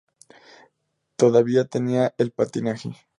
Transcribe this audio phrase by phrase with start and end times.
[1.15, 2.89] Todavía tenía el patinaje.